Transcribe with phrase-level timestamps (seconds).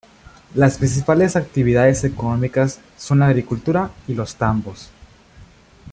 [0.55, 4.89] Las principales actividades económicas son la agricultura y los tambos.